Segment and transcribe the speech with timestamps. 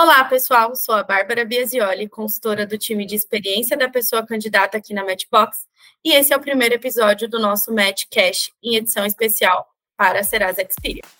[0.00, 0.76] Olá, pessoal.
[0.76, 5.66] Sou a Bárbara Biasioli, consultora do time de experiência da pessoa candidata aqui na Matchbox,
[6.04, 9.66] e esse é o primeiro episódio do nosso Match Cash em edição especial
[9.96, 11.12] para a Serasa Experience.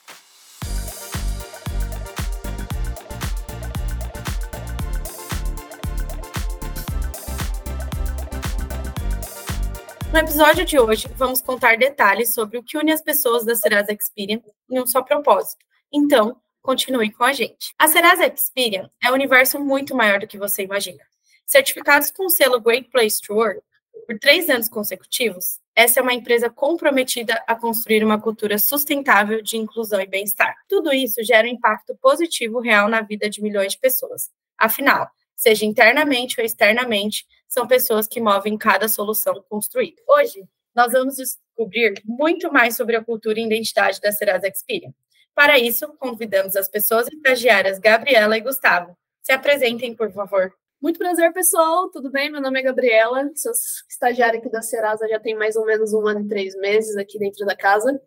[10.13, 13.93] No episódio de hoje, vamos contar detalhes sobre o que une as pessoas da Serasa
[13.93, 14.41] Experian
[14.71, 15.67] em um só propósito.
[15.93, 17.75] Então, continue com a gente.
[17.79, 21.03] A Serasa Experian é um universo muito maior do que você imagina.
[21.47, 23.63] Certificados com o selo Great Place to Work
[24.07, 29.57] por três anos consecutivos, essa é uma empresa comprometida a construir uma cultura sustentável de
[29.57, 30.55] inclusão e bem-estar.
[30.69, 34.29] Tudo isso gera um impacto positivo real na vida de milhões de pessoas.
[34.59, 40.03] Afinal, seja internamente ou externamente, são pessoas que movem cada solução construída.
[40.07, 40.45] Hoje,
[40.77, 44.93] nós vamos descobrir muito mais sobre a cultura e identidade da Serasa Experian.
[45.39, 48.99] Para isso, convidamos as pessoas estagiárias Gabriela e Gustavo.
[49.23, 50.53] Se apresentem, por favor.
[50.83, 51.89] Muito prazer, pessoal.
[51.93, 52.29] Tudo bem?
[52.29, 53.31] Meu nome é Gabriela.
[53.37, 53.53] Sou
[53.89, 57.21] estagiária aqui da Serasa já tem mais ou menos um ano e três meses aqui
[57.21, 58.03] dentro da casa.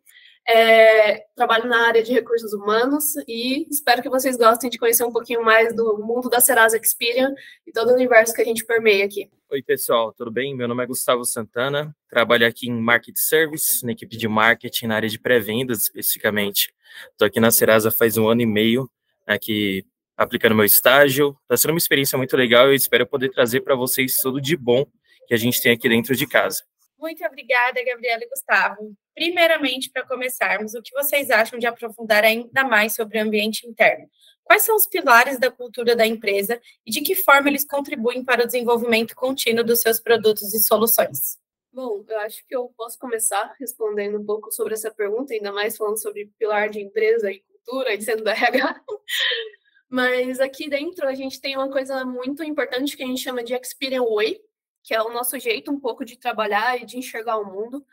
[0.48, 5.12] É, trabalho na área de recursos humanos e espero que vocês gostem de conhecer um
[5.12, 7.34] pouquinho mais do mundo da Serasa Experian
[7.66, 9.30] e todo o universo que a gente permeia aqui.
[9.52, 10.56] Oi, pessoal, tudo bem?
[10.56, 14.96] Meu nome é Gustavo Santana, trabalho aqui em Market Service, na equipe de marketing, na
[14.96, 16.74] área de pré-vendas especificamente.
[17.12, 18.90] Estou aqui na Serasa faz um ano e meio,
[19.28, 19.86] aqui
[20.18, 21.38] aplicando meu estágio.
[21.44, 24.86] Está sendo uma experiência muito legal e espero poder trazer para vocês tudo de bom
[25.28, 26.64] que a gente tem aqui dentro de casa.
[27.02, 28.96] Muito obrigada, Gabriela e Gustavo.
[29.16, 34.08] Primeiramente, para começarmos, o que vocês acham de aprofundar ainda mais sobre o ambiente interno?
[34.44, 38.44] Quais são os pilares da cultura da empresa e de que forma eles contribuem para
[38.44, 41.40] o desenvolvimento contínuo dos seus produtos e soluções?
[41.74, 45.76] Bom, eu acho que eu posso começar respondendo um pouco sobre essa pergunta, ainda mais
[45.76, 48.80] falando sobre pilar de empresa e cultura e sendo da RH.
[49.90, 53.56] Mas aqui dentro a gente tem uma coisa muito importante que a gente chama de
[53.56, 54.40] Experience Way,
[54.84, 57.86] que é o nosso jeito um pouco de trabalhar e de enxergar o mundo.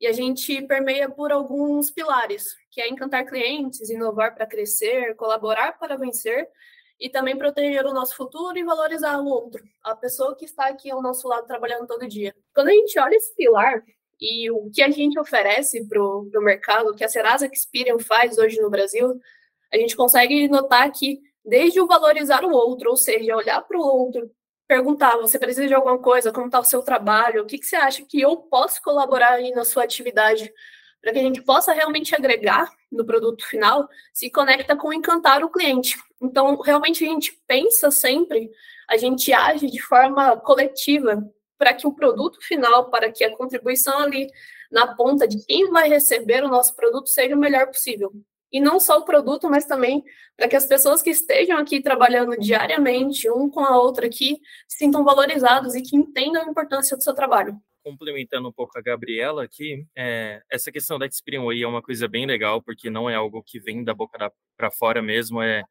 [0.00, 5.78] E a gente permeia por alguns pilares, que é encantar clientes, inovar para crescer, colaborar
[5.78, 6.48] para vencer
[6.98, 10.90] e também proteger o nosso futuro e valorizar o outro, a pessoa que está aqui
[10.90, 12.34] ao nosso lado trabalhando todo dia.
[12.54, 13.82] Quando a gente olha esse pilar
[14.20, 18.38] e o que a gente oferece para o mercado, o que a Serasa Experian faz
[18.38, 19.20] hoje no Brasil,
[19.72, 23.82] a gente consegue notar que desde o valorizar o outro, ou seja, olhar para o
[23.82, 24.30] outro,
[24.66, 27.76] perguntar, você precisa de alguma coisa, como está o seu trabalho, o que, que você
[27.76, 30.52] acha que eu posso colaborar aí na sua atividade,
[31.00, 35.50] para que a gente possa realmente agregar no produto final, se conecta com encantar o
[35.50, 35.96] cliente.
[36.20, 38.50] Então, realmente a gente pensa sempre,
[38.88, 41.22] a gente age de forma coletiva
[41.58, 44.28] para que o produto final, para que a contribuição ali
[44.70, 48.12] na ponta de quem vai receber o nosso produto seja o melhor possível
[48.54, 50.04] e não só o produto, mas também
[50.36, 54.38] para que as pessoas que estejam aqui trabalhando diariamente, um com a outra aqui,
[54.68, 57.60] se sintam valorizados e que entendam a importância do seu trabalho.
[57.82, 62.06] Complementando um pouco a Gabriela aqui, é, essa questão da Experian Way é uma coisa
[62.06, 65.64] bem legal, porque não é algo que vem da boca para fora mesmo, é,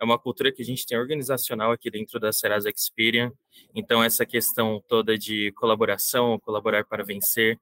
[0.00, 3.30] é uma cultura que a gente tem organizacional aqui dentro da Serasa Experian.
[3.74, 7.58] Então, essa questão toda de colaboração, colaborar para vencer,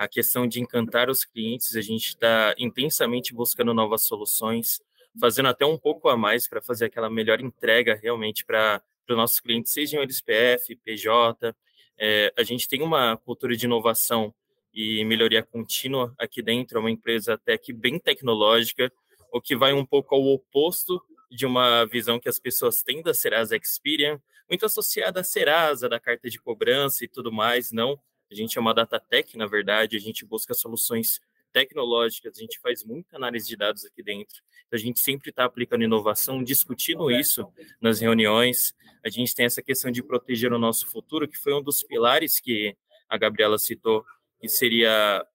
[0.00, 4.80] a questão de encantar os clientes, a gente está intensamente buscando novas soluções,
[5.20, 9.40] fazendo até um pouco a mais para fazer aquela melhor entrega realmente para os nossos
[9.40, 11.54] clientes, sejam eles PF, PJ.
[11.98, 14.34] É, a gente tem uma cultura de inovação
[14.72, 18.90] e melhoria contínua aqui dentro, é uma empresa até que bem tecnológica,
[19.30, 20.98] o que vai um pouco ao oposto
[21.30, 24.18] de uma visão que as pessoas têm da Serasa Experian,
[24.48, 28.00] muito associada à Serasa, da carta de cobrança e tudo mais, não.
[28.30, 31.20] A gente é uma data tech, na verdade, a gente busca soluções
[31.52, 34.40] tecnológicas, a gente faz muita análise de dados aqui dentro.
[34.66, 38.72] Então, a gente sempre está aplicando inovação, discutindo isso nas reuniões.
[39.04, 42.38] A gente tem essa questão de proteger o nosso futuro, que foi um dos pilares
[42.38, 42.76] que
[43.08, 44.04] a Gabriela citou,
[44.40, 45.26] que seria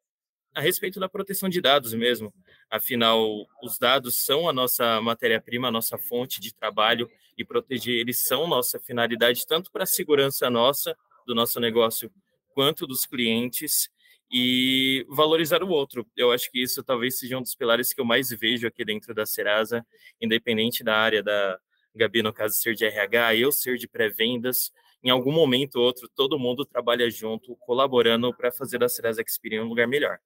[0.53, 2.34] a respeito da proteção de dados mesmo.
[2.69, 8.23] Afinal, os dados são a nossa matéria-prima, a nossa fonte de trabalho, e proteger eles
[8.23, 10.97] são nossa finalidade, tanto para a segurança nossa,
[11.28, 12.09] do nosso negócio,
[12.55, 13.90] quanto dos clientes
[14.31, 16.07] e valorizar o outro.
[16.16, 19.13] Eu acho que isso talvez seja um dos pilares que eu mais vejo aqui dentro
[19.13, 19.85] da Serasa,
[20.19, 21.59] independente da área da
[21.93, 24.72] Gabi, no caso, ser de RH, eu ser de pré-vendas.
[25.03, 29.63] Em algum momento ou outro, todo mundo trabalha junto, colaborando para fazer da Serasa Experian
[29.63, 30.17] um lugar melhor.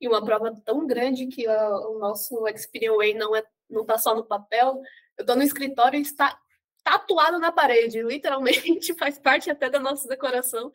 [0.00, 3.98] E uma prova tão grande que uh, o nosso Experian Way não é não está
[3.98, 4.80] só no papel.
[5.18, 6.38] Eu estou no escritório e está
[6.82, 10.70] tatuado na parede, literalmente, faz parte até da nossa decoração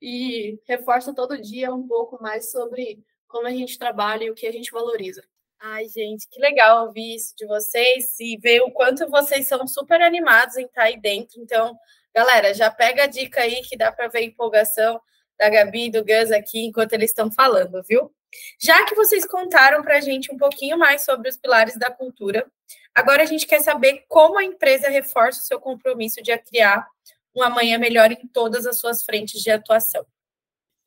[0.00, 4.46] e reforça todo dia um pouco mais sobre como a gente trabalha e o que
[4.46, 5.22] a gente valoriza.
[5.58, 10.02] Ai, gente, que legal ouvir isso de vocês e ver o quanto vocês são super
[10.02, 11.40] animados em estar aí dentro.
[11.40, 11.78] Então,
[12.12, 15.00] galera, já pega a dica aí que dá para ver a empolgação
[15.38, 18.12] da Gabi e do Gus aqui enquanto eles estão falando, viu?
[18.60, 22.46] Já que vocês contaram para a gente um pouquinho mais sobre os pilares da cultura,
[22.94, 26.86] agora a gente quer saber como a empresa reforça o seu compromisso de criar
[27.34, 30.04] um amanhã melhor em todas as suas frentes de atuação.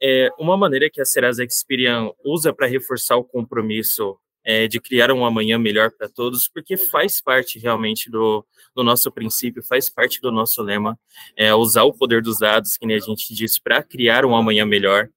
[0.01, 5.11] É, uma maneira que a Serasa Experian usa para reforçar o compromisso é, de criar
[5.11, 8.45] um amanhã melhor para todos, porque faz parte realmente do,
[8.75, 10.99] do, nosso princípio, faz parte do nosso lema,
[11.35, 14.65] é, usar o poder dos dados, que nem a gente diz, para criar um amanhã
[14.65, 15.09] melhor.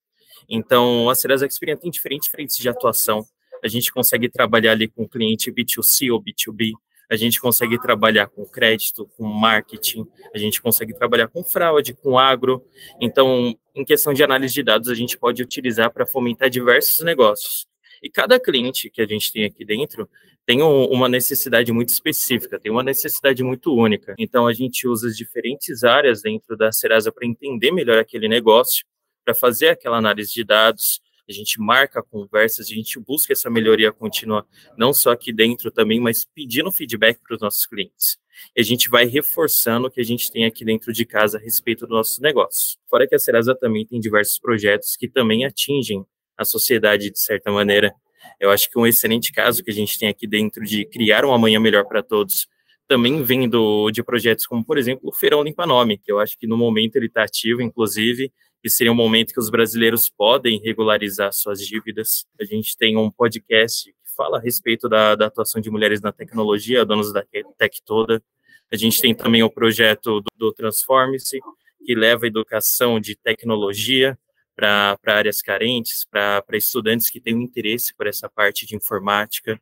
[0.49, 3.25] Então, a Serasa Experian tem diferentes frentes de atuação.
[3.63, 6.73] A gente consegue trabalhar ali com cliente B2C ou B2B,
[7.11, 12.19] a gente consegue trabalhar com crédito, com marketing, a gente consegue trabalhar com fraude, com
[12.19, 12.63] agro.
[13.01, 17.67] Então, em questão de análise de dados, a gente pode utilizar para fomentar diversos negócios.
[18.03, 20.09] E cada cliente que a gente tem aqui dentro
[20.45, 24.15] tem um, uma necessidade muito específica, tem uma necessidade muito única.
[24.19, 28.85] Então, a gente usa as diferentes áreas dentro da Serasa para entender melhor aquele negócio,
[29.29, 33.93] para fazer aquela análise de dados, a gente marca conversas, a gente busca essa melhoria
[33.93, 38.17] contínua, não só aqui dentro também, mas pedindo feedback para os nossos clientes.
[38.57, 41.41] E a gente vai reforçando o que a gente tem aqui dentro de casa a
[41.41, 42.79] respeito do nosso negócio.
[42.89, 47.53] Fora que a Serasa também tem diversos projetos que também atingem a sociedade de certa
[47.53, 47.93] maneira.
[48.41, 51.35] Eu acho que um excelente caso que a gente tem aqui dentro de criar um
[51.35, 52.49] amanhã melhor para todos
[52.89, 56.39] também vem do, de projetos como, por exemplo, o Feirão Limpa Nome, que eu acho
[56.39, 58.33] que no momento ele está ativo, inclusive,
[58.63, 62.27] e seria um momento que os brasileiros podem regularizar suas dívidas.
[62.41, 66.13] A gente tem um podcast que fala a respeito da, da atuação de mulheres na
[66.13, 67.25] tecnologia, donas da
[67.57, 68.23] tech toda.
[68.71, 71.41] A gente tem também o projeto do, do Transforme-se,
[71.85, 74.19] que leva a educação de tecnologia
[74.55, 79.59] para áreas carentes, para estudantes que têm um interesse por essa parte de informática.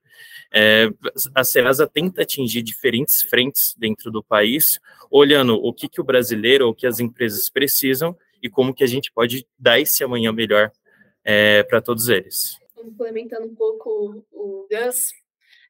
[0.51, 0.89] É,
[1.35, 6.67] a Serasa tenta atingir diferentes frentes dentro do país, olhando o que, que o brasileiro
[6.67, 10.71] ou que as empresas precisam e como que a gente pode dar esse amanhã melhor
[11.25, 12.59] é, para todos eles.
[12.75, 15.13] Complementando um pouco o Gus,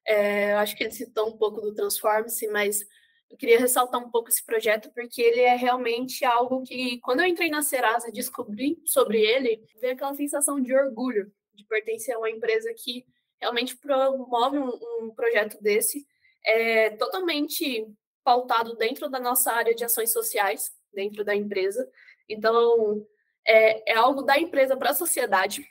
[0.05, 2.85] é, acho que ele citou um pouco do Transform-se, mas
[3.29, 7.25] eu queria ressaltar um pouco esse projeto porque ele é realmente algo que, quando eu
[7.25, 12.19] entrei na Serasa e descobri sobre ele, veio aquela sensação de orgulho de pertencer a
[12.19, 13.05] uma empresa que
[13.39, 14.69] realmente promove um,
[15.01, 16.05] um projeto desse,
[16.45, 17.85] é, totalmente
[18.23, 21.87] pautado dentro da nossa área de ações sociais, dentro da empresa.
[22.29, 23.05] Então,
[23.45, 25.67] é, é algo da empresa para a sociedade,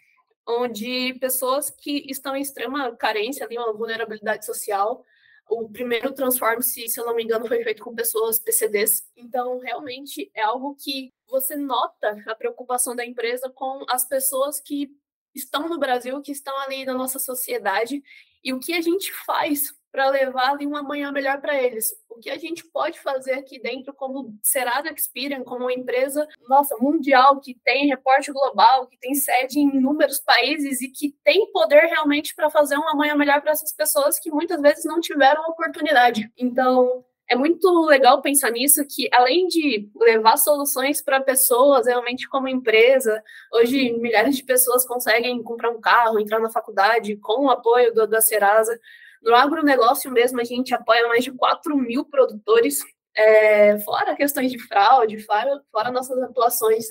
[0.46, 5.04] onde pessoas que estão em extrema carência, ali, uma vulnerabilidade social,
[5.48, 9.08] o primeiro Transform-se, se eu não me engano, foi feito com pessoas PCDs.
[9.16, 14.90] Então, realmente é algo que você nota a preocupação da empresa com as pessoas que
[15.34, 18.02] estão no Brasil, que estão ali na nossa sociedade,
[18.42, 21.86] e o que a gente faz para levar ali uma manhã melhor para eles.
[22.10, 26.76] O que a gente pode fazer aqui dentro como Serasa Experian, como uma empresa, nossa,
[26.76, 31.86] mundial, que tem reporte global, que tem sede em inúmeros países e que tem poder
[31.86, 36.30] realmente para fazer uma manhã melhor para essas pessoas que muitas vezes não tiveram oportunidade.
[36.36, 42.48] Então, é muito legal pensar nisso, que além de levar soluções para pessoas, realmente como
[42.48, 47.94] empresa, hoje milhares de pessoas conseguem comprar um carro, entrar na faculdade com o apoio
[47.94, 48.78] do, da Serasa.
[49.22, 52.80] No agronegócio mesmo, a gente apoia mais de 4 mil produtores,
[53.14, 56.86] é, fora questões de fraude, fora, fora nossas atuações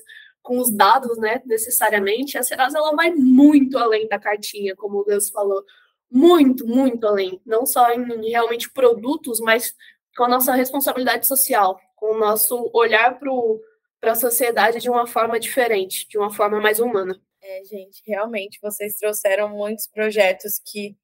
[0.46, 5.04] com os dados, né, necessariamente, a Serasa ela vai muito além da cartinha, como o
[5.04, 5.64] Deus falou,
[6.10, 9.74] muito, muito além, não só em realmente produtos, mas
[10.16, 13.20] com a nossa responsabilidade social, com o nosso olhar
[14.00, 17.20] para a sociedade de uma forma diferente, de uma forma mais humana.
[17.42, 20.96] É, gente, realmente vocês trouxeram muitos projetos que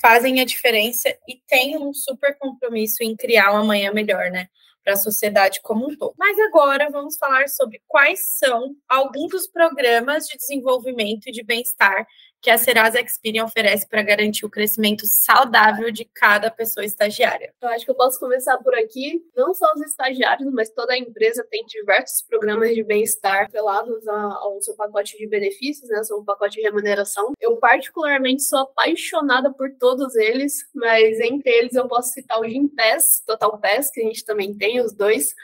[0.00, 4.48] fazem a diferença e têm um super compromisso em criar uma amanhã melhor, né?
[4.84, 6.14] Para a sociedade como um todo.
[6.16, 12.06] Mas agora vamos falar sobre quais são alguns dos programas de desenvolvimento e de bem-estar
[12.40, 17.52] que a Serasa Experian oferece para garantir o crescimento saudável de cada pessoa estagiária.
[17.60, 19.22] Eu acho que eu posso começar por aqui.
[19.36, 24.60] Não só os estagiários, mas toda a empresa tem diversos programas de bem-estar relados ao
[24.62, 27.32] seu pacote de benefícios, né, seu pacote de remuneração.
[27.40, 33.22] Eu particularmente sou apaixonada por todos eles, mas entre eles eu posso citar o Gympass,
[33.26, 35.34] Total Pass, que a gente também tem os dois,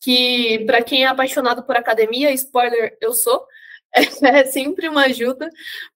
[0.00, 3.46] que para quem é apaixonado por academia, spoiler, eu sou,
[4.22, 5.48] é sempre uma ajuda,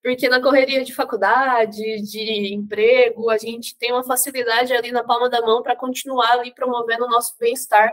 [0.02, 5.28] porque na correria de faculdade, de emprego, a gente tem uma facilidade ali na palma
[5.28, 7.93] da mão para continuar ali promovendo o nosso bem-estar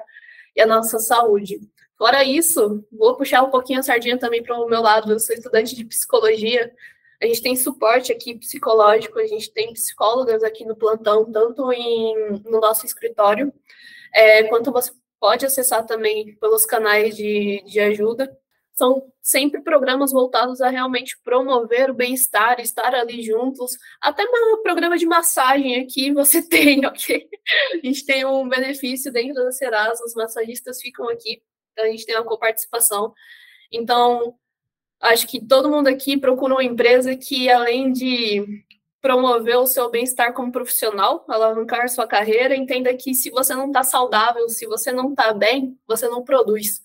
[0.55, 1.59] e a nossa saúde.
[1.97, 5.35] Fora isso, vou puxar um pouquinho a sardinha também para o meu lado, eu sou
[5.35, 6.71] estudante de psicologia,
[7.21, 11.71] a A gente tem suporte aqui psicológico, a gente tem psicólogas aqui no plantão, tanto
[11.71, 13.51] em, no nosso escritório,
[14.13, 18.31] é, quanto você pode acessar também pelos canais de, de ajuda.
[18.75, 23.77] São sempre programas voltados a realmente promover o bem-estar, estar ali juntos.
[24.01, 27.27] Até um programa de massagem aqui você tem, ok?
[27.73, 31.41] A gente tem um benefício dentro da Serasa, os massagistas ficam aqui,
[31.79, 33.13] a gente tem uma coparticipação.
[33.71, 34.35] Então,
[34.99, 38.45] acho que todo mundo aqui procura uma empresa que, além de
[39.01, 43.83] promover o seu bem-estar como profissional, alavancar sua carreira, entenda que se você não está
[43.83, 46.81] saudável, se você não está bem, você não produz.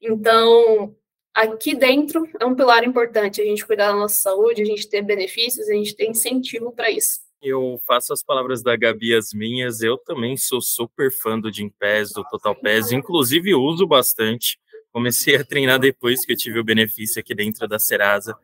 [0.00, 0.94] Então,
[1.36, 5.02] aqui dentro é um pilar importante, a gente cuidar da nossa saúde, a gente ter
[5.02, 7.20] benefícios, a gente ter incentivo para isso.
[7.42, 11.68] Eu faço as palavras da Gabi as minhas, eu também sou super fã do Jim
[11.68, 14.58] Pass, do Total Pass, inclusive uso bastante.
[14.90, 18.34] Comecei a treinar depois que eu tive o benefício aqui dentro da Serasa,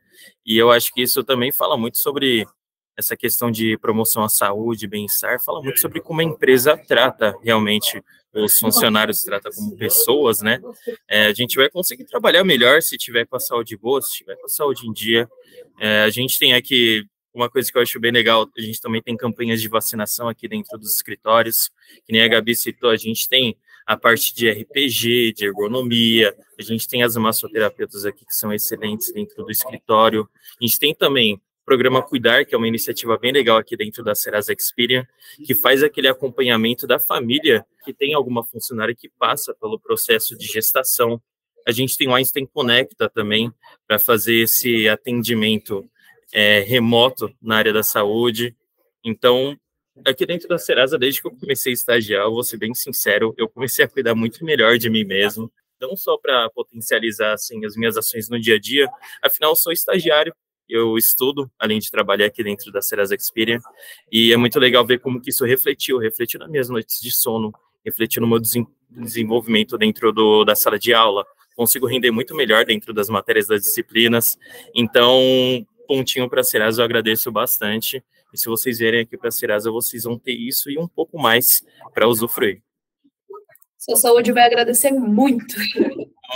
[0.44, 2.46] e eu acho que isso também fala muito sobre
[2.96, 8.02] essa questão de promoção à saúde, bem-estar, fala muito sobre como a empresa trata realmente
[8.34, 10.60] os funcionários, trata como pessoas, né?
[11.08, 14.36] É, a gente vai conseguir trabalhar melhor se tiver com a saúde boa, se tiver
[14.36, 15.28] com a saúde em dia.
[15.78, 19.02] É, a gente tem aqui uma coisa que eu acho bem legal, a gente também
[19.02, 21.70] tem campanhas de vacinação aqui dentro dos escritórios,
[22.04, 23.56] que nem a Gabi citou, a gente tem
[23.86, 29.12] a parte de RPG, de ergonomia, a gente tem as massoterapeutas aqui que são excelentes
[29.12, 30.28] dentro do escritório,
[30.60, 34.14] a gente tem também programa Cuidar, que é uma iniciativa bem legal aqui dentro da
[34.14, 35.06] Serasa Experian,
[35.44, 40.46] que faz aquele acompanhamento da família que tem alguma funcionária que passa pelo processo de
[40.46, 41.20] gestação.
[41.66, 43.52] A gente tem o Einstein Conecta também,
[43.86, 45.88] para fazer esse atendimento
[46.32, 48.56] é, remoto na área da saúde.
[49.04, 49.56] Então,
[50.04, 53.48] aqui dentro da Serasa, desde que eu comecei a estagiar, vou ser bem sincero, eu
[53.48, 57.96] comecei a cuidar muito melhor de mim mesmo, não só para potencializar assim, as minhas
[57.96, 58.88] ações no dia a dia,
[59.22, 60.34] afinal, sou estagiário,
[60.68, 63.60] eu estudo, além de trabalhar aqui dentro da Serasa Experian,
[64.10, 67.52] e é muito legal ver como que isso refletiu, refletiu nas minhas noites de sono,
[67.84, 68.38] refletiu no meu
[68.90, 73.62] desenvolvimento dentro do, da sala de aula, consigo render muito melhor dentro das matérias das
[73.62, 74.38] disciplinas,
[74.74, 75.20] então,
[75.86, 78.02] pontinho para a Serasa eu agradeço bastante,
[78.32, 81.20] e se vocês vierem aqui para a Serasa, vocês vão ter isso e um pouco
[81.20, 82.62] mais para usufruir.
[83.82, 85.56] Sua saúde vai agradecer muito.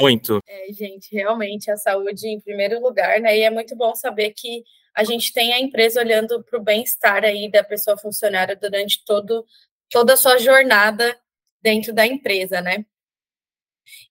[0.00, 0.40] Muito.
[0.48, 3.38] É, gente, realmente a saúde em primeiro lugar, né?
[3.38, 7.24] E é muito bom saber que a gente tem a empresa olhando para o bem-estar
[7.24, 9.46] aí da pessoa funcionária durante todo,
[9.88, 11.16] toda a sua jornada
[11.62, 12.84] dentro da empresa, né?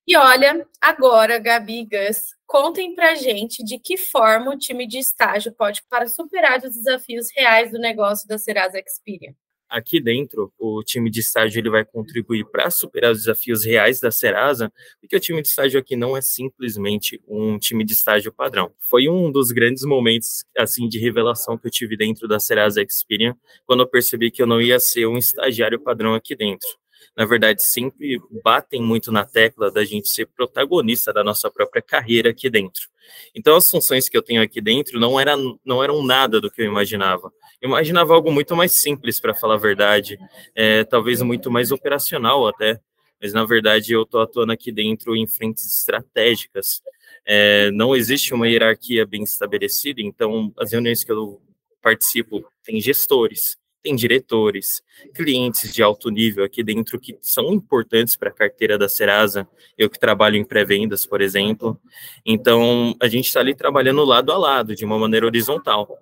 [0.07, 4.99] E olha, agora, Gabi e Gus, contem para gente de que forma o time de
[4.99, 9.35] estágio pode para superar os desafios reais do negócio da Serasa Experian
[9.75, 14.10] aqui dentro, o time de estágio ele vai contribuir para superar os desafios reais da
[14.10, 18.72] Serasa, porque o time de estágio aqui não é simplesmente um time de estágio padrão.
[18.79, 23.36] Foi um dos grandes momentos assim de revelação que eu tive dentro da Serasa Experian,
[23.65, 26.70] quando eu percebi que eu não ia ser um estagiário padrão aqui dentro.
[27.15, 32.29] Na verdade, sempre batem muito na tecla da gente ser protagonista da nossa própria carreira
[32.29, 32.89] aqui dentro.
[33.33, 36.62] Então, as funções que eu tenho aqui dentro não eram, não eram nada do que
[36.62, 37.31] eu imaginava.
[37.62, 40.17] Eu imaginava algo muito mais simples, para falar a verdade,
[40.53, 42.79] é, talvez muito mais operacional até,
[43.21, 46.81] mas na verdade eu estou atuando aqui dentro em frentes estratégicas.
[47.25, 51.41] É, não existe uma hierarquia bem estabelecida, então as reuniões que eu
[51.81, 54.81] participo tem gestores, tem diretores,
[55.13, 59.87] clientes de alto nível aqui dentro que são importantes para a carteira da Serasa, eu
[59.91, 61.79] que trabalho em pré-vendas, por exemplo.
[62.25, 65.99] Então, a gente está ali trabalhando lado a lado, de uma maneira horizontal.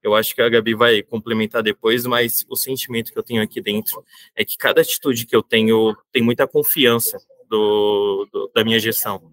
[0.00, 3.60] Eu acho que a Gabi vai complementar depois, mas o sentimento que eu tenho aqui
[3.60, 4.04] dentro
[4.36, 7.18] é que cada atitude que eu tenho tem muita confiança
[7.50, 9.32] do, do da minha gestão.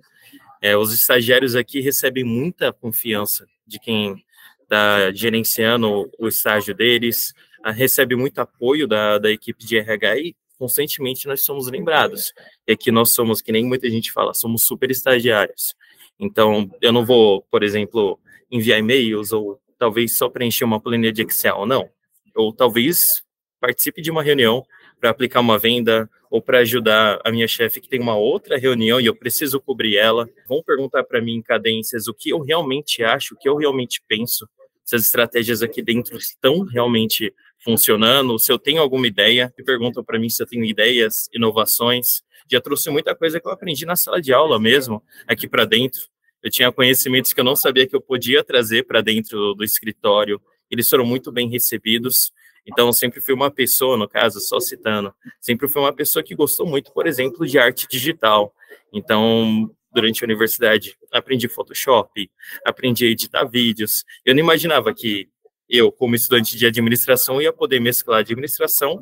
[0.59, 4.23] É, os estagiários aqui recebem muita confiança de quem
[4.63, 7.33] está gerenciando o estágio deles,
[7.69, 12.33] recebe muito apoio da, da equipe de RH e constantemente nós somos lembrados.
[12.65, 15.75] É que nós somos, que nem muita gente fala, somos super estagiários.
[16.19, 21.23] Então, eu não vou, por exemplo, enviar e-mails ou talvez só preencher uma planilha de
[21.23, 21.89] Excel, não.
[22.35, 23.23] Ou talvez
[23.59, 24.63] participe de uma reunião
[24.99, 29.01] para aplicar uma venda ou para ajudar a minha chefe que tem uma outra reunião
[29.01, 30.29] e eu preciso cobrir ela.
[30.47, 34.01] Vão perguntar para mim em cadências o que eu realmente acho, o que eu realmente
[34.07, 34.47] penso,
[34.85, 40.03] se as estratégias aqui dentro estão realmente funcionando, se eu tenho alguma ideia, me perguntam
[40.03, 42.23] para mim se eu tenho ideias, inovações.
[42.49, 46.11] Já trouxe muita coisa que eu aprendi na sala de aula mesmo, aqui para dentro
[46.43, 50.41] eu tinha conhecimentos que eu não sabia que eu podia trazer para dentro do escritório.
[50.69, 52.31] Eles foram muito bem recebidos.
[52.65, 56.65] Então, sempre fui uma pessoa, no caso, só citando, sempre fui uma pessoa que gostou
[56.65, 58.53] muito, por exemplo, de arte digital.
[58.93, 60.97] Então, durante a universidade.
[61.11, 62.31] Aprendi Photoshop,
[62.65, 64.05] aprendi a editar vídeos.
[64.23, 65.27] Eu não imaginava que
[65.71, 69.01] eu, como estudante de administração, ia poder mesclar administração,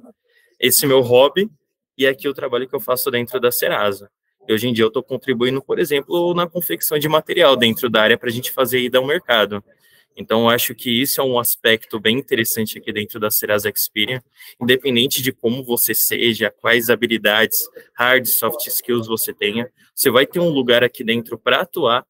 [0.60, 1.50] esse meu hobby,
[1.98, 4.10] e aqui o trabalho que eu faço dentro da Serasa.
[4.48, 8.04] E hoje em dia eu estou contribuindo, por exemplo, na confecção de material dentro da
[8.04, 9.64] área para a gente fazer ida ao mercado.
[10.16, 14.22] Então, acho que isso é um aspecto bem interessante aqui dentro da Serasa Experian,
[14.62, 20.40] independente de como você seja, quais habilidades, hard, soft skills você tenha, você vai ter
[20.40, 22.06] um lugar aqui dentro para atuar,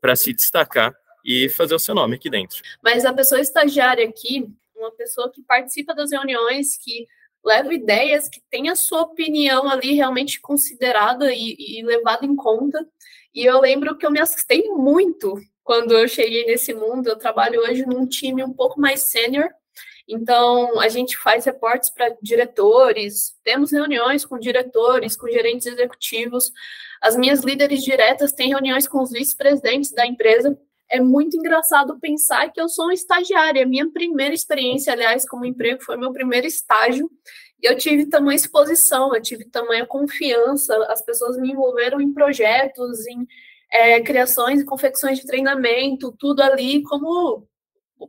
[0.00, 2.62] para se destacar e fazer o seu nome aqui dentro.
[2.82, 7.06] Mas a pessoa estagiária aqui, uma pessoa que participa das reuniões, que
[7.44, 12.86] leva ideias, que tem a sua opinião ali realmente considerada e, e levada em conta.
[13.34, 17.08] E eu lembro que eu me assustei muito quando eu cheguei nesse mundo.
[17.08, 19.48] Eu trabalho hoje num time um pouco mais sênior,
[20.08, 26.52] então a gente faz reportes para diretores, temos reuniões com diretores, com gerentes executivos.
[27.00, 30.58] As minhas líderes diretas têm reuniões com os vice-presidentes da empresa
[30.90, 33.64] é muito engraçado pensar que eu sou uma estagiária.
[33.66, 37.08] Minha primeira experiência, aliás, como emprego, foi meu primeiro estágio.
[37.62, 40.76] E eu tive tamanha exposição, eu tive tamanha confiança.
[40.88, 43.26] As pessoas me envolveram em projetos, em
[43.70, 47.46] é, criações e confecções de treinamento, tudo ali como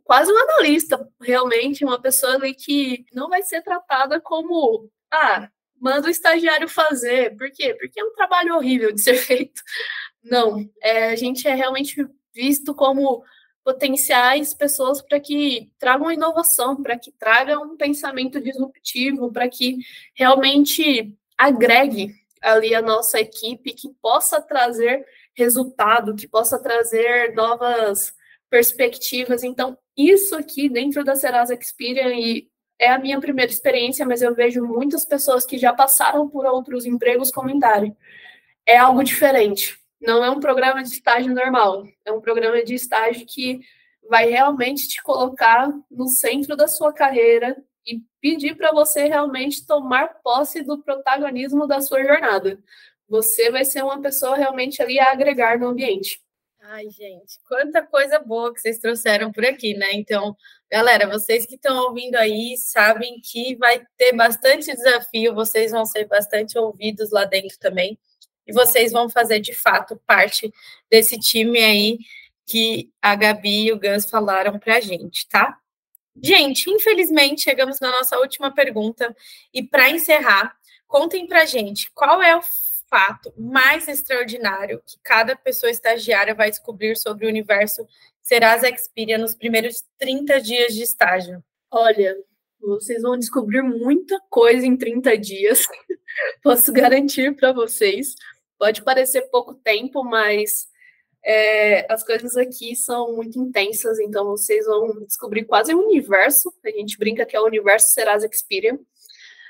[0.03, 6.07] quase um analista, realmente, uma pessoa ali que não vai ser tratada como, ah, manda
[6.07, 7.35] o estagiário fazer.
[7.37, 7.75] Por quê?
[7.79, 9.61] Porque é um trabalho horrível de ser feito.
[10.23, 11.95] Não, é, a gente é realmente
[12.33, 13.23] visto como
[13.63, 19.77] potenciais pessoas para que tragam inovação, para que tragam um pensamento disruptivo, para que
[20.15, 28.13] realmente agregue ali a nossa equipe, que possa trazer resultado, que possa trazer novas
[28.49, 29.43] perspectivas.
[29.43, 34.33] Então, isso aqui dentro da Serasa Experian e é a minha primeira experiência, mas eu
[34.33, 37.95] vejo muitas pessoas que já passaram por outros empregos comentarem.
[38.65, 43.25] É algo diferente não é um programa de estágio normal, é um programa de estágio
[43.25, 43.61] que
[44.09, 47.55] vai realmente te colocar no centro da sua carreira
[47.85, 52.59] e pedir para você realmente tomar posse do protagonismo da sua jornada.
[53.07, 56.19] Você vai ser uma pessoa realmente ali a agregar no ambiente.
[56.61, 59.93] Ai, gente, quanta coisa boa que vocês trouxeram por aqui, né?
[59.93, 60.35] Então,
[60.71, 66.05] galera, vocês que estão ouvindo aí sabem que vai ter bastante desafio, vocês vão ser
[66.05, 67.99] bastante ouvidos lá dentro também
[68.51, 70.53] e vocês vão fazer de fato parte
[70.89, 71.97] desse time aí
[72.45, 75.57] que a Gabi e o Gus falaram para a gente, tá?
[76.21, 79.15] Gente, infelizmente chegamos na nossa última pergunta
[79.53, 80.53] e para encerrar,
[80.85, 82.41] contem para gente qual é o
[82.89, 87.87] fato mais extraordinário que cada pessoa estagiária vai descobrir sobre o universo
[88.21, 91.41] Serasa Experian nos primeiros 30 dias de estágio.
[91.71, 92.17] Olha,
[92.59, 95.65] vocês vão descobrir muita coisa em 30 dias.
[96.43, 98.15] Posso garantir para vocês.
[98.61, 100.67] Pode parecer pouco tempo, mas
[101.25, 106.53] é, as coisas aqui são muito intensas, então vocês vão descobrir quase um universo.
[106.63, 108.77] A gente brinca que é o universo Serasa Experian.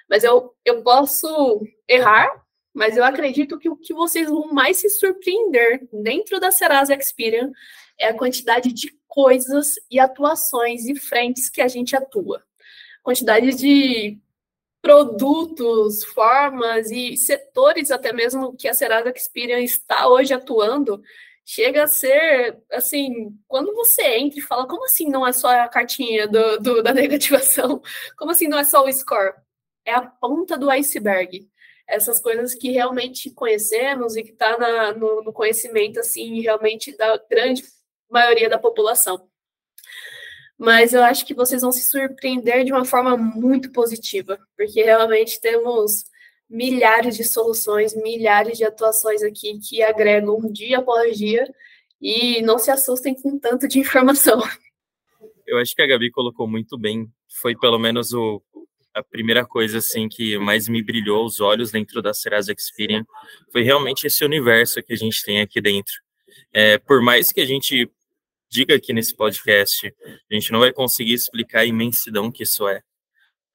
[0.09, 2.41] Mas eu, eu posso errar,
[2.73, 7.51] mas eu acredito que o que vocês vão mais se surpreender dentro da Serasa Experian
[7.99, 12.41] é a quantidade de coisas e atuações e frentes que a gente atua.
[13.03, 14.21] Quantidade de
[14.81, 21.01] produtos, formas e setores até mesmo que a Serasa Experian está hoje atuando,
[21.45, 25.67] chega a ser, assim, quando você entra e fala, como assim não é só a
[25.67, 27.81] cartinha do, do, da negativação?
[28.17, 29.33] Como assim não é só o score?
[29.85, 31.47] É a ponta do iceberg.
[31.87, 34.57] Essas coisas que realmente conhecemos e que está
[34.93, 37.63] no, no conhecimento, assim, realmente da grande
[38.09, 39.30] maioria da população
[40.61, 45.41] mas eu acho que vocês vão se surpreender de uma forma muito positiva, porque realmente
[45.41, 46.03] temos
[46.47, 51.51] milhares de soluções, milhares de atuações aqui que agregam dia após dia
[51.99, 54.39] e não se assustem com tanto de informação.
[55.47, 57.07] Eu acho que a Gabi colocou muito bem,
[57.41, 58.39] foi pelo menos o,
[58.93, 63.03] a primeira coisa assim que mais me brilhou os olhos dentro da Serasa Experian
[63.51, 65.93] foi realmente esse universo que a gente tem aqui dentro.
[66.53, 67.89] É, por mais que a gente
[68.51, 69.95] diga aqui nesse podcast,
[70.29, 72.83] a gente não vai conseguir explicar a imensidão que isso é.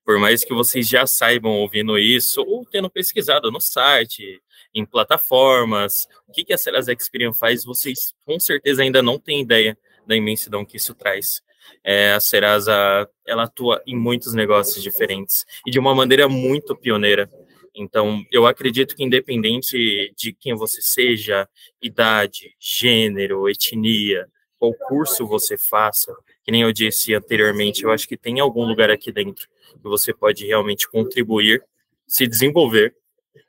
[0.02, 4.40] Por mais que vocês já saibam ouvindo isso, ou tendo pesquisado no site,
[4.72, 9.42] em plataformas, o que, que a Serasa Experian faz, vocês com certeza ainda não têm
[9.42, 11.42] ideia da imensidão que isso traz.
[11.85, 17.28] É, a Serasa, ela atua em muitos negócios diferentes e de uma maneira muito pioneira.
[17.74, 21.46] Então, eu acredito que independente de quem você seja,
[21.82, 24.26] idade, gênero, etnia,
[24.58, 26.14] qual curso você faça,
[26.44, 30.12] que nem eu disse anteriormente, eu acho que tem algum lugar aqui dentro que você
[30.12, 31.62] pode realmente contribuir,
[32.06, 32.94] se desenvolver.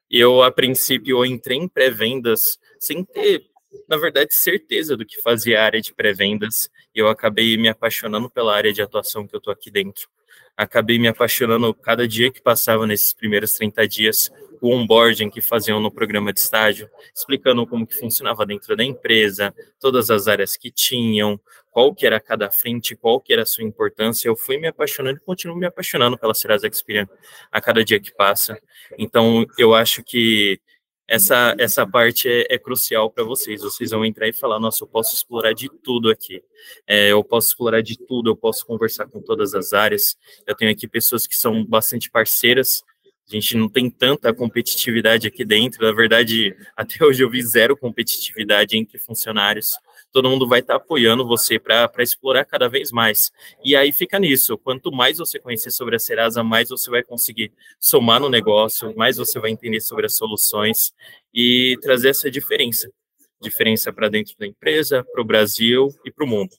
[0.10, 3.50] Eu, a princípio, eu entrei em pré-vendas sem ter
[3.88, 6.70] na verdade, certeza do que fazia a área de pré-vendas.
[6.96, 10.08] E eu acabei me apaixonando pela área de atuação que eu estou aqui dentro.
[10.56, 15.80] Acabei me apaixonando cada dia que passava nesses primeiros 30 dias o onboarding que faziam
[15.80, 20.72] no programa de estágio, explicando como que funcionava dentro da empresa, todas as áreas que
[20.72, 21.40] tinham,
[21.72, 24.28] qual que era cada frente, qual que era a sua importância.
[24.28, 27.08] Eu fui me apaixonando e continuo me apaixonando pela Serasa Experian
[27.52, 28.60] a cada dia que passa.
[28.98, 30.60] Então, eu acho que
[31.08, 33.62] essa, essa parte é, é crucial para vocês.
[33.62, 36.44] Vocês vão entrar e falar: nossa, eu posso explorar de tudo aqui.
[36.86, 40.18] É, eu posso explorar de tudo, eu posso conversar com todas as áreas.
[40.46, 42.84] Eu tenho aqui pessoas que são bastante parceiras
[43.30, 45.86] a gente não tem tanta competitividade aqui dentro.
[45.86, 49.72] Na verdade, até hoje eu vi zero competitividade entre funcionários.
[50.12, 53.30] Todo mundo vai estar apoiando você para explorar cada vez mais.
[53.64, 54.58] E aí fica nisso.
[54.58, 59.18] Quanto mais você conhecer sobre a Serasa, mais você vai conseguir somar no negócio, mais
[59.18, 60.94] você vai entender sobre as soluções
[61.34, 62.90] e trazer essa diferença.
[63.42, 66.56] Diferença para dentro da empresa, para o Brasil e para o mundo.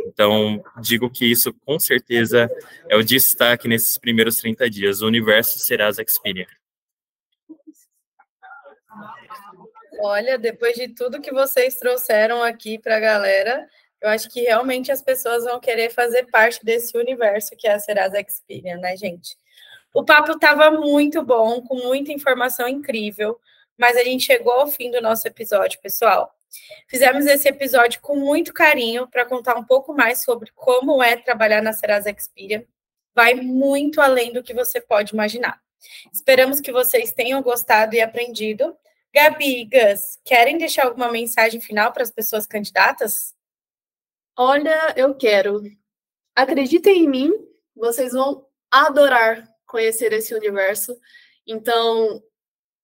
[0.00, 2.48] Então, digo que isso com certeza
[2.88, 5.02] é o destaque nesses primeiros 30 dias.
[5.02, 6.46] O universo Serasa Experian.
[10.00, 13.68] Olha, depois de tudo que vocês trouxeram aqui para a galera,
[14.00, 17.78] eu acho que realmente as pessoas vão querer fazer parte desse universo que é a
[17.78, 19.36] Serasa Experian, né, gente?
[19.94, 23.38] O papo estava muito bom, com muita informação incrível,
[23.78, 26.34] mas a gente chegou ao fim do nosso episódio, pessoal.
[26.88, 31.62] Fizemos esse episódio com muito carinho para contar um pouco mais sobre como é trabalhar
[31.62, 32.64] na Serasa Experian.
[33.14, 35.60] Vai muito além do que você pode imaginar.
[36.12, 38.76] Esperamos que vocês tenham gostado e aprendido.
[39.14, 43.34] Gabi e Gus, querem deixar alguma mensagem final para as pessoas candidatas?
[44.36, 45.62] Olha, eu quero.
[46.34, 47.32] Acreditem em mim,
[47.76, 50.98] vocês vão adorar conhecer esse universo.
[51.46, 52.22] Então,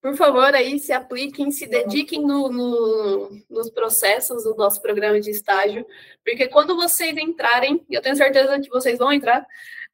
[0.00, 5.30] por favor, aí se apliquem, se dediquem no, no, nos processos do nosso programa de
[5.30, 5.86] estágio,
[6.24, 9.46] porque quando vocês entrarem, eu tenho certeza que vocês vão entrar,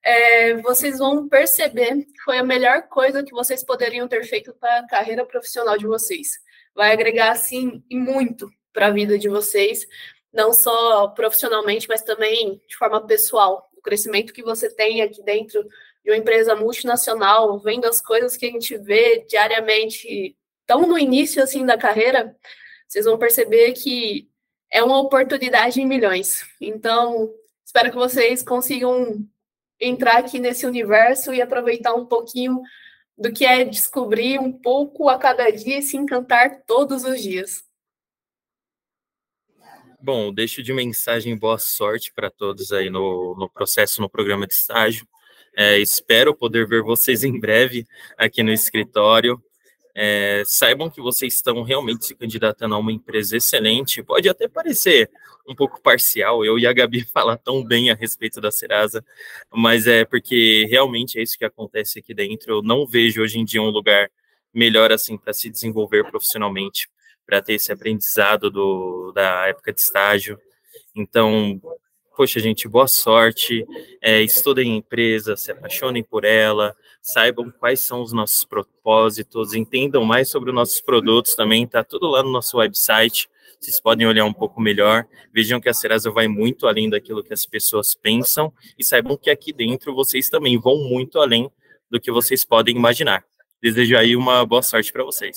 [0.03, 4.79] é, vocês vão perceber que foi a melhor coisa que vocês poderiam ter feito para
[4.79, 6.38] a carreira profissional de vocês.
[6.73, 9.85] Vai agregar, assim, e muito para a vida de vocês,
[10.33, 13.69] não só profissionalmente, mas também de forma pessoal.
[13.77, 15.66] O crescimento que você tem aqui dentro
[16.07, 21.42] de uma empresa multinacional, vendo as coisas que a gente vê diariamente, tão no início
[21.42, 22.33] assim da carreira,
[22.87, 24.29] vocês vão perceber que
[24.71, 26.47] é uma oportunidade em milhões.
[26.61, 29.29] Então, espero que vocês consigam
[29.81, 32.62] entrar aqui nesse universo e aproveitar um pouquinho
[33.19, 37.64] do que é descobrir um pouco a cada dia e se encantar todos os dias.
[40.01, 44.55] Bom, deixo de mensagem boa sorte para todos aí no, no processo, no programa de
[44.55, 45.05] estágio.
[45.57, 47.87] É, espero poder ver vocês em breve
[48.19, 49.42] aqui no escritório.
[49.95, 54.03] É, saibam que vocês estão realmente se candidatando a uma empresa excelente.
[54.03, 55.11] Pode até parecer
[55.49, 59.03] um pouco parcial, eu e a Gabi falar tão bem a respeito da Serasa,
[59.51, 62.57] mas é porque realmente é isso que acontece aqui dentro.
[62.57, 64.11] Eu não vejo hoje em dia um lugar
[64.53, 66.88] melhor assim para se desenvolver profissionalmente,
[67.25, 70.38] para ter esse aprendizado do, da época de estágio.
[70.95, 71.61] Então,
[72.16, 73.66] poxa, gente, boa sorte,
[74.00, 80.02] é, estudem em empresa, se apaixonem por ela, saibam quais são os nossos propósitos, entendam
[80.02, 83.29] mais sobre os nossos produtos também, tá tudo lá no nosso website,
[83.61, 87.35] vocês podem olhar um pouco melhor, vejam que a Serasa vai muito além daquilo que
[87.35, 91.50] as pessoas pensam e saibam que aqui dentro vocês também vão muito além
[91.90, 93.24] do que vocês podem imaginar.
[93.61, 95.37] Desejo aí uma boa sorte para vocês.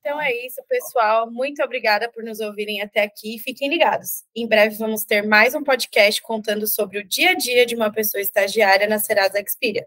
[0.00, 1.30] Então é isso, pessoal.
[1.30, 3.38] Muito obrigada por nos ouvirem até aqui.
[3.38, 4.24] Fiquem ligados.
[4.34, 7.92] Em breve vamos ter mais um podcast contando sobre o dia a dia de uma
[7.92, 9.86] pessoa estagiária na Serasa Expedia.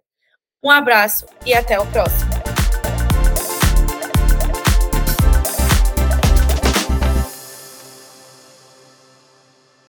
[0.64, 2.41] Um abraço e até o próximo.